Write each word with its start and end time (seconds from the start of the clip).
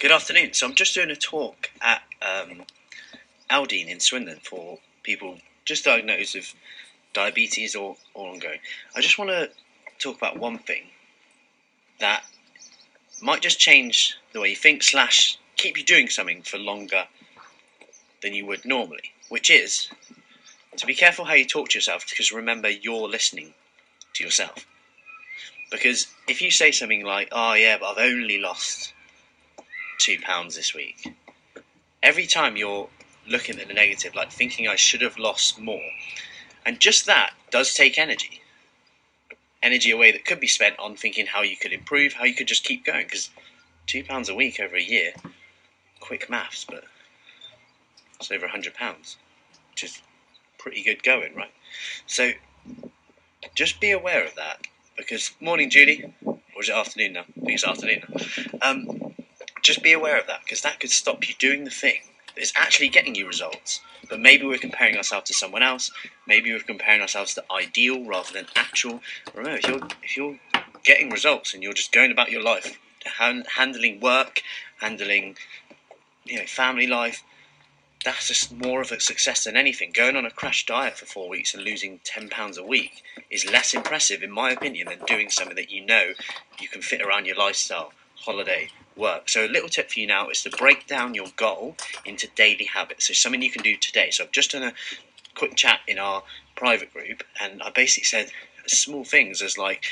Good 0.00 0.12
afternoon. 0.12 0.54
So 0.54 0.66
I'm 0.66 0.74
just 0.74 0.94
doing 0.94 1.10
a 1.10 1.14
talk 1.14 1.70
at 1.82 2.00
um, 2.22 2.62
Aldine 3.50 3.90
in 3.90 4.00
Swindon 4.00 4.38
for 4.42 4.78
people 5.02 5.36
just 5.66 5.84
diagnosed 5.84 6.36
with 6.36 6.54
diabetes 7.12 7.74
or, 7.74 7.96
or 8.14 8.28
ongoing. 8.30 8.60
I 8.96 9.02
just 9.02 9.18
want 9.18 9.28
to 9.28 9.50
talk 9.98 10.16
about 10.16 10.38
one 10.38 10.56
thing 10.56 10.84
that 11.98 12.24
might 13.20 13.42
just 13.42 13.58
change 13.58 14.16
the 14.32 14.40
way 14.40 14.48
you 14.48 14.56
think 14.56 14.82
slash 14.82 15.36
keep 15.56 15.76
you 15.76 15.84
doing 15.84 16.08
something 16.08 16.40
for 16.44 16.56
longer 16.56 17.04
than 18.22 18.32
you 18.32 18.46
would 18.46 18.64
normally, 18.64 19.12
which 19.28 19.50
is 19.50 19.90
to 20.78 20.86
be 20.86 20.94
careful 20.94 21.26
how 21.26 21.34
you 21.34 21.44
talk 21.44 21.68
to 21.68 21.76
yourself 21.76 22.06
because 22.08 22.32
remember 22.32 22.70
you're 22.70 23.06
listening 23.06 23.52
to 24.14 24.24
yourself. 24.24 24.64
Because 25.70 26.06
if 26.26 26.40
you 26.40 26.50
say 26.50 26.70
something 26.70 27.04
like, 27.04 27.28
"Oh 27.32 27.52
yeah, 27.52 27.76
but 27.78 27.98
I've 27.98 28.10
only 28.12 28.40
lost 28.40 28.94
two 30.00 30.18
pounds 30.20 30.56
this 30.56 30.74
week," 30.74 31.12
every 32.02 32.26
time 32.26 32.56
you're 32.56 32.88
looking 33.26 33.60
at 33.60 33.68
the 33.68 33.74
negative, 33.74 34.14
like 34.14 34.32
thinking 34.32 34.66
I 34.66 34.76
should 34.76 35.02
have 35.02 35.18
lost 35.18 35.58
more, 35.58 35.90
and 36.64 36.80
just 36.80 37.06
that 37.06 37.34
does 37.50 37.74
take 37.74 37.98
energy. 37.98 38.42
Energy 39.62 39.90
away 39.90 40.10
that 40.10 40.24
could 40.24 40.40
be 40.40 40.46
spent 40.46 40.78
on 40.78 40.96
thinking 40.96 41.26
how 41.26 41.42
you 41.42 41.56
could 41.56 41.72
improve, 41.72 42.14
how 42.14 42.24
you 42.24 42.34
could 42.34 42.48
just 42.48 42.64
keep 42.64 42.84
going. 42.84 43.04
Because 43.04 43.30
two 43.86 44.02
pounds 44.02 44.28
a 44.28 44.34
week 44.34 44.58
over 44.58 44.76
a 44.76 44.82
year, 44.82 45.12
quick 46.00 46.30
maths, 46.30 46.64
but 46.64 46.84
it's 48.18 48.30
over 48.30 48.46
a 48.46 48.50
hundred 48.50 48.74
pounds, 48.74 49.18
which 49.70 49.84
is 49.84 50.02
pretty 50.58 50.82
good 50.82 51.02
going, 51.02 51.34
right? 51.34 51.52
So 52.06 52.32
just 53.54 53.80
be 53.80 53.90
aware 53.90 54.24
of 54.24 54.34
that 54.36 54.66
because 54.96 55.32
morning, 55.40 55.70
Judy, 55.70 56.12
or 56.24 56.62
is 56.62 56.68
it 56.68 56.74
afternoon 56.74 57.14
now? 57.14 57.20
I 57.20 57.40
think 57.40 57.52
it's 57.52 57.64
afternoon 57.64 58.02
now. 58.08 58.58
Um, 58.62 59.14
just 59.62 59.82
be 59.82 59.92
aware 59.92 60.18
of 60.18 60.26
that 60.26 60.40
because 60.44 60.62
that 60.62 60.80
could 60.80 60.90
stop 60.90 61.28
you 61.28 61.34
doing 61.38 61.64
the 61.64 61.70
thing 61.70 62.00
that 62.34 62.42
is 62.42 62.52
actually 62.56 62.88
getting 62.88 63.14
you 63.14 63.26
results. 63.26 63.80
But 64.08 64.20
maybe 64.20 64.46
we're 64.46 64.58
comparing 64.58 64.96
ourselves 64.96 65.28
to 65.28 65.34
someone 65.34 65.62
else. 65.62 65.90
Maybe 66.26 66.52
we're 66.52 66.60
comparing 66.60 67.00
ourselves 67.00 67.34
to 67.34 67.44
ideal 67.50 68.04
rather 68.04 68.32
than 68.32 68.46
actual. 68.56 69.00
Remember, 69.34 69.58
if 69.58 69.68
you're 69.68 69.88
if 70.02 70.16
you're 70.16 70.38
getting 70.84 71.10
results 71.10 71.54
and 71.54 71.62
you're 71.62 71.72
just 71.72 71.92
going 71.92 72.10
about 72.10 72.30
your 72.30 72.42
life, 72.42 72.78
hand, 73.18 73.46
handling 73.56 74.00
work, 74.00 74.42
handling 74.80 75.36
you 76.24 76.38
know 76.38 76.46
family 76.46 76.86
life, 76.86 77.22
that's 78.04 78.28
just 78.28 78.52
more 78.52 78.80
of 78.80 78.90
a 78.90 79.00
success 79.00 79.44
than 79.44 79.56
anything. 79.56 79.92
Going 79.92 80.16
on 80.16 80.24
a 80.24 80.30
crash 80.30 80.64
diet 80.64 80.96
for 80.96 81.06
four 81.06 81.28
weeks 81.28 81.54
and 81.54 81.62
losing 81.62 82.00
ten 82.02 82.28
pounds 82.28 82.56
a 82.56 82.64
week 82.64 83.02
is 83.30 83.50
less 83.50 83.74
impressive, 83.74 84.22
in 84.22 84.30
my 84.30 84.50
opinion, 84.50 84.88
than 84.88 85.04
doing 85.06 85.30
something 85.30 85.56
that 85.56 85.70
you 85.70 85.84
know 85.84 86.12
you 86.58 86.68
can 86.68 86.82
fit 86.82 87.02
around 87.02 87.26
your 87.26 87.36
lifestyle, 87.36 87.92
holiday, 88.16 88.70
work. 88.96 89.28
So 89.28 89.46
a 89.46 89.48
little 89.48 89.68
tip 89.68 89.90
for 89.90 90.00
you 90.00 90.06
now 90.06 90.28
is 90.28 90.42
to 90.42 90.50
break 90.50 90.86
down 90.86 91.14
your 91.14 91.28
goal 91.36 91.76
into 92.04 92.28
daily 92.34 92.64
habits. 92.64 93.06
So 93.06 93.14
something 93.14 93.42
you 93.42 93.50
can 93.50 93.62
do 93.62 93.76
today. 93.76 94.10
So 94.10 94.24
I've 94.24 94.32
just 94.32 94.52
done 94.52 94.62
a 94.62 94.72
quick 95.34 95.56
chat 95.56 95.80
in 95.86 95.98
our 95.98 96.22
private 96.56 96.92
group, 96.92 97.22
and 97.40 97.62
I 97.62 97.70
basically 97.70 98.04
said 98.04 98.30
small 98.66 99.04
things 99.04 99.42
as 99.42 99.56
like 99.56 99.84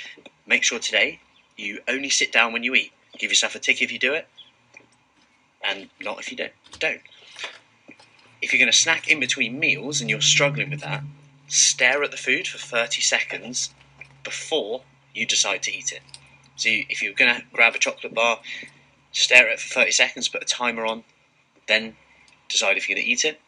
make 0.47 0.63
sure 0.63 0.79
today 0.79 1.21
you 1.57 1.81
only 1.89 2.11
sit 2.11 2.33
down 2.33 2.53
when 2.53 2.63
you 2.63 2.75
eat. 2.75 2.93
Give 3.19 3.31
yourself 3.31 3.55
a 3.55 3.59
tick 3.59 3.83
if 3.83 3.91
you 3.91 3.99
do 3.99 4.13
it, 4.15 4.29
and 5.63 5.89
not 6.01 6.21
if 6.21 6.31
you 6.31 6.37
don't. 6.37 6.53
Don't. 6.79 7.01
If 8.41 8.53
you're 8.53 8.61
going 8.61 8.71
to 8.71 8.79
snack 8.79 9.09
in 9.09 9.19
between 9.19 9.59
meals 9.59 10.01
and 10.01 10.09
you're 10.09 10.21
struggling 10.21 10.71
with 10.71 10.81
that, 10.83 11.03
stare 11.49 12.05
at 12.05 12.13
the 12.13 12.17
food 12.17 12.47
for 12.47 12.59
30 12.59 13.01
seconds 13.01 13.75
before 14.23 14.83
you 15.13 15.27
decide 15.27 15.63
to 15.65 15.77
eat 15.77 15.91
it. 15.91 16.03
So 16.55 16.69
if 16.71 17.03
you're 17.03 17.15
going 17.15 17.35
to 17.35 17.43
grab 17.53 17.75
a 17.75 17.79
chocolate 17.79 18.15
bar, 18.15 18.39
stare 19.19 19.49
at 19.49 19.55
it 19.55 19.61
for 19.61 19.69
30 19.69 19.91
seconds, 19.91 20.29
put 20.29 20.43
a 20.43 20.47
timer 20.47 20.87
on, 20.87 21.05
then 21.67 21.97
decide 22.49 22.77
if 22.77 22.89
you're 22.89 22.97
going 22.97 23.05
to 23.05 23.11
eat 23.11 23.25
it. 23.25 23.41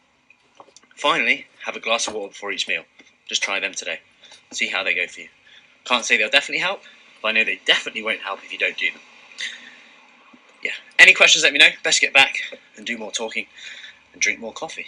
Finally, 0.95 1.47
have 1.65 1.75
a 1.75 1.79
glass 1.79 2.07
of 2.07 2.13
water 2.13 2.29
before 2.29 2.51
each 2.51 2.67
meal. 2.67 2.83
Just 3.27 3.41
try 3.41 3.59
them 3.59 3.73
today. 3.73 3.99
See 4.51 4.67
how 4.67 4.83
they 4.83 4.93
go 4.93 5.07
for 5.07 5.21
you. 5.21 5.29
Can't 5.85 6.05
say 6.05 6.17
they'll 6.17 6.29
definitely 6.29 6.61
help, 6.61 6.81
but 7.21 7.29
I 7.29 7.31
know 7.31 7.43
they 7.43 7.59
definitely 7.65 8.03
won't 8.03 8.19
help 8.19 8.43
if 8.43 8.51
you 8.51 8.59
don't 8.59 8.77
do 8.77 8.91
them. 8.91 9.01
Yeah. 10.63 10.71
Any 10.99 11.13
questions, 11.13 11.43
let 11.43 11.53
me 11.53 11.59
know. 11.59 11.69
Best 11.83 12.01
get 12.01 12.13
back 12.13 12.35
and 12.77 12.85
do 12.85 12.97
more 12.97 13.11
talking 13.11 13.47
and 14.13 14.21
drink 14.21 14.39
more 14.39 14.53
coffee. 14.53 14.85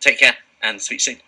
Take 0.00 0.18
care 0.18 0.36
and 0.62 0.80
speak 0.80 1.00
soon. 1.00 1.18